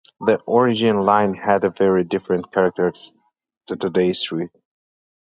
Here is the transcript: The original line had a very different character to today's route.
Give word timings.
The 0.19 0.39
original 0.47 1.03
line 1.03 1.35
had 1.35 1.63
a 1.63 1.69
very 1.69 2.03
different 2.03 2.51
character 2.51 2.91
to 3.67 3.75
today's 3.75 4.31
route. 4.31 4.49